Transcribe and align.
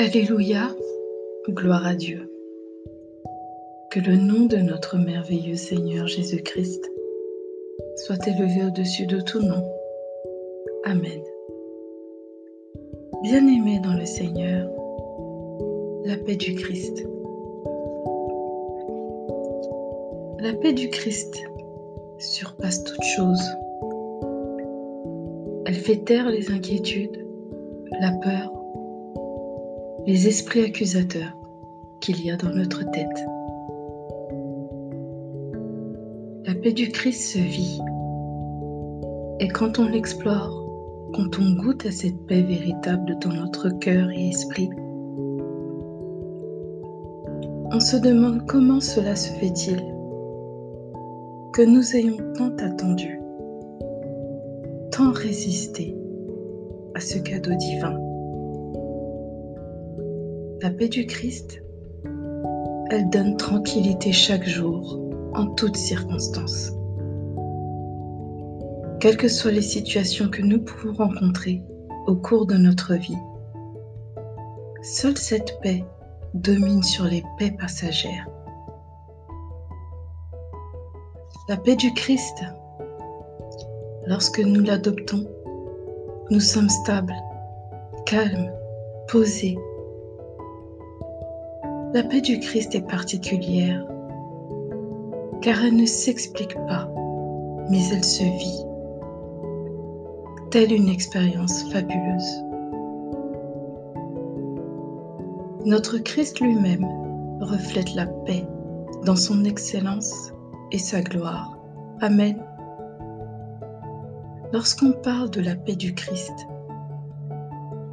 Alléluia, 0.00 0.68
gloire 1.48 1.84
à 1.84 1.92
Dieu. 1.92 2.30
Que 3.90 3.98
le 3.98 4.14
nom 4.14 4.46
de 4.46 4.58
notre 4.58 4.96
merveilleux 4.96 5.56
Seigneur 5.56 6.06
Jésus-Christ 6.06 6.88
soit 7.96 8.24
élevé 8.28 8.64
au-dessus 8.64 9.06
de 9.06 9.20
tout 9.20 9.40
nom. 9.40 9.68
Amen. 10.84 11.20
Bien-aimés 13.24 13.80
dans 13.82 13.94
le 13.94 14.06
Seigneur, 14.06 14.70
la 16.04 16.16
paix 16.16 16.36
du 16.36 16.54
Christ. 16.54 17.04
La 20.38 20.52
paix 20.52 20.74
du 20.74 20.90
Christ 20.90 21.42
surpasse 22.18 22.84
toute 22.84 23.02
chose. 23.16 23.42
Elle 25.66 25.74
fait 25.74 26.04
taire 26.04 26.30
les 26.30 26.52
inquiétudes, 26.52 27.26
la 28.00 28.12
peur, 28.22 28.57
les 30.08 30.26
esprits 30.26 30.64
accusateurs 30.64 31.36
qu'il 32.00 32.24
y 32.24 32.30
a 32.30 32.36
dans 32.38 32.48
notre 32.48 32.82
tête. 32.92 33.26
La 36.46 36.54
paix 36.54 36.72
du 36.72 36.88
Christ 36.88 37.34
se 37.34 37.38
vit. 37.38 37.78
Et 39.38 39.48
quand 39.48 39.78
on 39.78 39.86
l'explore, 39.86 40.64
quand 41.12 41.38
on 41.38 41.62
goûte 41.62 41.84
à 41.84 41.90
cette 41.90 42.26
paix 42.26 42.40
véritable 42.40 43.18
dans 43.20 43.34
notre 43.34 43.68
cœur 43.80 44.08
et 44.10 44.28
esprit, 44.28 44.70
on 47.70 47.78
se 47.78 47.98
demande 47.98 48.46
comment 48.46 48.80
cela 48.80 49.14
se 49.14 49.30
fait-il 49.34 49.76
que 51.52 51.60
nous 51.60 51.94
ayons 51.94 52.16
tant 52.34 52.56
attendu, 52.64 53.20
tant 54.90 55.12
résisté 55.12 55.94
à 56.94 57.00
ce 57.00 57.18
cadeau 57.18 57.54
divin. 57.56 58.07
La 60.78 60.84
paix 60.84 60.90
du 60.90 61.06
Christ, 61.06 61.60
elle 62.92 63.10
donne 63.10 63.36
tranquillité 63.36 64.12
chaque 64.12 64.46
jour, 64.46 65.00
en 65.34 65.46
toutes 65.56 65.74
circonstances. 65.74 66.70
Quelles 69.00 69.16
que 69.16 69.26
soient 69.26 69.50
les 69.50 69.60
situations 69.60 70.28
que 70.28 70.40
nous 70.40 70.60
pouvons 70.60 70.92
rencontrer 70.92 71.64
au 72.06 72.14
cours 72.14 72.46
de 72.46 72.54
notre 72.54 72.94
vie, 72.94 73.18
seule 74.80 75.18
cette 75.18 75.58
paix 75.62 75.84
domine 76.34 76.84
sur 76.84 77.06
les 77.06 77.24
paix 77.40 77.50
passagères. 77.58 78.28
La 81.48 81.56
paix 81.56 81.74
du 81.74 81.92
Christ, 81.94 82.44
lorsque 84.06 84.38
nous 84.38 84.62
l'adoptons, 84.62 85.26
nous 86.30 86.38
sommes 86.38 86.70
stables, 86.70 87.16
calmes, 88.06 88.52
posés, 89.08 89.58
la 91.94 92.02
paix 92.02 92.20
du 92.20 92.38
Christ 92.38 92.74
est 92.74 92.86
particulière, 92.86 93.82
car 95.40 95.64
elle 95.64 95.76
ne 95.76 95.86
s'explique 95.86 96.54
pas, 96.66 96.86
mais 97.70 97.80
elle 97.90 98.04
se 98.04 98.24
vit, 98.24 98.64
telle 100.50 100.72
une 100.72 100.88
expérience 100.88 101.62
fabuleuse. 101.72 102.44
Notre 105.64 105.98
Christ 105.98 106.40
lui-même 106.40 106.86
reflète 107.40 107.94
la 107.94 108.06
paix 108.06 108.46
dans 109.06 109.16
son 109.16 109.44
excellence 109.44 110.32
et 110.72 110.78
sa 110.78 111.00
gloire. 111.00 111.56
Amen. 112.02 112.36
Lorsqu'on 114.52 114.92
parle 114.92 115.30
de 115.30 115.40
la 115.40 115.56
paix 115.56 115.76
du 115.76 115.94
Christ, 115.94 116.46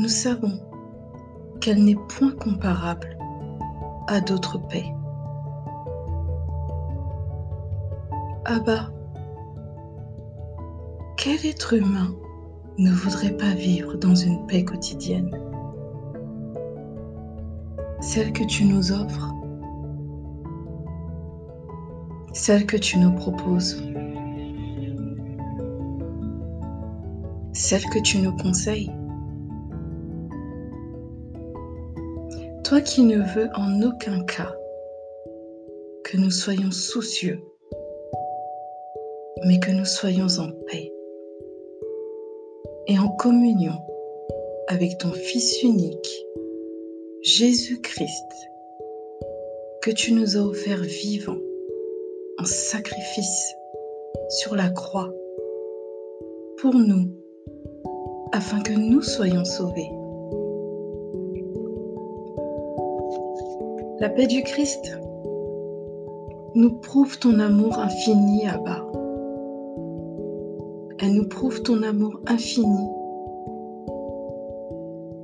nous 0.00 0.08
savons 0.08 0.58
qu'elle 1.60 1.84
n'est 1.84 1.96
point 2.08 2.32
comparable 2.32 3.16
à 4.06 4.20
d'autres 4.20 4.58
paix. 4.58 4.92
Abba, 8.44 8.90
quel 11.16 11.44
être 11.46 11.74
humain 11.74 12.14
ne 12.78 12.90
voudrait 12.90 13.36
pas 13.36 13.54
vivre 13.54 13.94
dans 13.96 14.14
une 14.14 14.46
paix 14.46 14.64
quotidienne? 14.64 15.30
Celle 18.00 18.32
que 18.32 18.44
tu 18.44 18.64
nous 18.64 18.92
offres, 18.92 19.32
celle 22.32 22.66
que 22.66 22.76
tu 22.76 22.98
nous 22.98 23.12
proposes, 23.12 23.82
celle 27.52 27.84
que 27.86 27.98
tu 27.98 28.18
nous 28.18 28.36
conseilles. 28.36 28.92
Toi 32.66 32.80
qui 32.80 33.02
ne 33.02 33.18
veux 33.18 33.48
en 33.54 33.80
aucun 33.82 34.24
cas 34.24 34.52
que 36.02 36.16
nous 36.16 36.32
soyons 36.32 36.72
soucieux, 36.72 37.38
mais 39.44 39.60
que 39.60 39.70
nous 39.70 39.84
soyons 39.84 40.26
en 40.40 40.50
paix 40.66 40.92
et 42.88 42.98
en 42.98 43.08
communion 43.18 43.74
avec 44.66 44.98
ton 44.98 45.12
Fils 45.12 45.62
unique, 45.62 46.26
Jésus-Christ, 47.22 48.32
que 49.82 49.92
tu 49.92 50.12
nous 50.12 50.36
as 50.36 50.40
offert 50.40 50.80
vivant 50.80 51.38
en 52.40 52.44
sacrifice 52.44 53.54
sur 54.28 54.56
la 54.56 54.70
croix 54.70 55.14
pour 56.58 56.74
nous, 56.74 57.14
afin 58.32 58.60
que 58.60 58.72
nous 58.72 59.02
soyons 59.02 59.44
sauvés. 59.44 59.88
La 63.98 64.10
paix 64.10 64.26
du 64.26 64.42
Christ 64.42 65.00
nous 66.54 66.72
prouve 66.80 67.18
ton 67.18 67.38
amour 67.38 67.78
infini, 67.78 68.46
Abba. 68.46 68.86
Elle 70.98 71.14
nous 71.14 71.26
prouve 71.26 71.62
ton 71.62 71.82
amour 71.82 72.20
infini, 72.26 72.86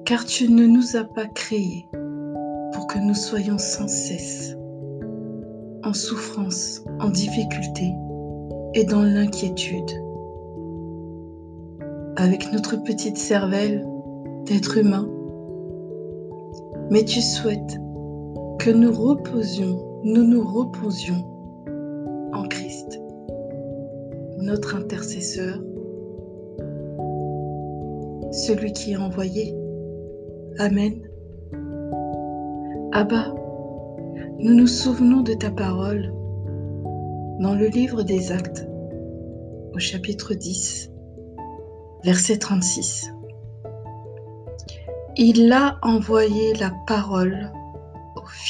car 0.07 0.25
tu 0.25 0.51
ne 0.51 0.67
nous 0.67 0.97
as 0.97 1.05
pas 1.05 1.27
créés 1.27 1.87
pour 2.73 2.87
que 2.87 2.99
nous 2.99 3.15
soyons 3.15 3.59
sans 3.59 3.89
cesse 3.89 4.57
en 5.85 5.93
souffrance, 5.93 6.83
en 6.99 7.11
difficulté 7.11 7.93
et 8.73 8.85
dans 8.85 9.03
l'inquiétude. 9.03 9.91
Avec 12.17 12.51
notre 12.55 12.83
petite 12.83 13.19
cervelle 13.19 13.87
d'être 14.47 14.79
humain, 14.79 15.07
mais 16.91 17.05
tu 17.05 17.21
souhaites 17.21 17.82
que 18.63 18.71
nous 18.71 18.93
reposions, 18.93 20.01
nous 20.05 20.23
nous 20.23 20.47
reposions 20.47 21.25
en 22.33 22.45
Christ, 22.45 23.01
notre 24.39 24.77
intercesseur, 24.77 25.59
celui 28.31 28.73
qui 28.73 28.93
est 28.93 28.97
envoyé. 28.97 29.53
Amen. 30.61 30.93
Abba, 32.93 33.35
nous 34.39 34.55
nous 34.55 34.69
souvenons 34.69 35.23
de 35.23 35.35
ta 35.35 35.51
parole 35.51 36.13
dans 37.41 37.57
le 37.59 37.67
livre 37.67 38.05
des 38.05 38.31
actes 38.31 38.65
au 39.75 39.81
chapitre 39.81 40.35
10, 40.35 40.89
verset 42.05 42.37
36. 42.37 43.13
Il 45.17 45.53
a 45.53 45.79
envoyé 45.83 46.55
la 46.55 46.71
parole 46.87 47.51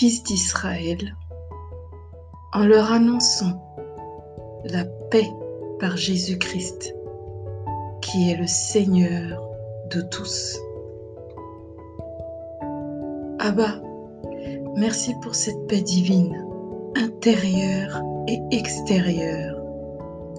d'Israël 0.03 1.17
en 2.53 2.65
leur 2.65 2.91
annonçant 2.91 3.63
la 4.65 4.85
paix 4.85 5.31
par 5.79 5.97
Jésus-Christ, 5.97 6.93
qui 8.01 8.31
est 8.31 8.37
le 8.37 8.49
Seigneur 8.49 9.41
de 9.93 10.01
tous. 10.01 10.59
Abba, 13.39 13.81
merci 14.77 15.15
pour 15.23 15.37
cette 15.37 15.69
paix 15.69 15.83
divine, 15.83 16.47
intérieure 16.97 18.03
et 18.27 18.41
extérieure, 18.51 19.57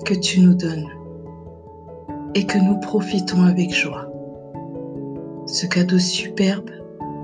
que 0.03 0.13
tu 0.13 0.41
nous 0.41 0.55
donnes 0.55 0.89
et 2.35 2.45
que 2.45 2.57
nous 2.57 2.81
profitons 2.81 3.43
avec 3.43 3.73
joie. 3.73 4.11
Ce 5.45 5.65
cadeau 5.65 5.99
superbe 5.99 6.69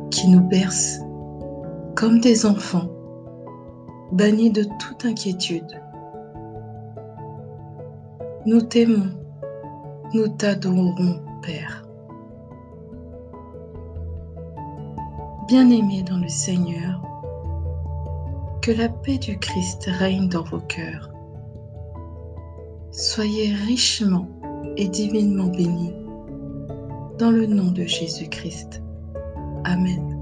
qui 0.09 0.29
nous 0.29 0.41
berce 0.47 1.01
comme 1.99 2.21
des 2.21 2.45
enfants, 2.45 2.89
bannis 4.13 4.51
de 4.51 4.63
toute 4.63 5.03
inquiétude. 5.03 5.81
Nous 8.45 8.61
t'aimons, 8.61 9.09
nous 10.13 10.29
t'adorons, 10.29 11.19
Père. 11.41 11.83
Bien-aimés 15.49 16.03
dans 16.03 16.19
le 16.19 16.29
Seigneur, 16.29 17.01
que 18.61 18.71
la 18.71 18.87
paix 18.87 19.17
du 19.17 19.37
Christ 19.37 19.89
règne 19.99 20.29
dans 20.29 20.43
vos 20.43 20.61
cœurs. 20.61 21.11
Soyez 22.91 23.53
richement 23.67 24.27
et 24.77 24.87
divinement 24.87 25.47
bénis 25.47 25.93
dans 27.17 27.31
le 27.31 27.45
nom 27.45 27.71
de 27.71 27.83
Jésus-Christ. 27.83 28.81
Amen. 29.65 30.18